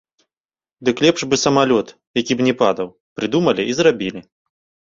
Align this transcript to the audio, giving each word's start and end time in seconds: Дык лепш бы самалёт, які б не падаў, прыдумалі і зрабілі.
Дык 0.89 1.01
лепш 1.05 1.21
бы 1.33 1.39
самалёт, 1.43 1.87
які 2.21 2.33
б 2.41 2.49
не 2.49 2.53
падаў, 2.63 2.91
прыдумалі 3.21 3.69
і 3.71 3.79
зрабілі. 3.85 4.19